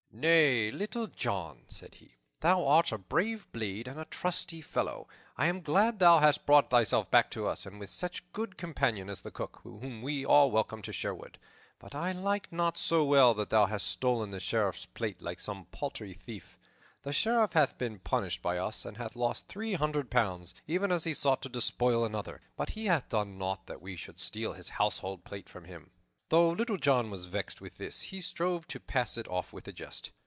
[0.13, 5.07] "Nay, Little John," said he, "thou art a brave blade and a trusty fellow.
[5.37, 8.55] I am glad thou hast brought thyself back to us, and with such a good
[8.57, 11.39] companion as the Cook, whom we all welcome to Sherwood.
[11.79, 15.65] But I like not so well that thou hast stolen the Sheriff's plate like some
[15.71, 16.59] paltry thief.
[17.03, 21.05] The Sheriff hath been punished by us, and hath lost three hundred pounds, even as
[21.05, 24.69] he sought to despoil another; but he hath done nought that we should steal his
[24.71, 25.89] household plate from him."
[26.29, 29.73] Though Little John was vexed with this, he strove to pass it off with a
[29.73, 30.11] jest.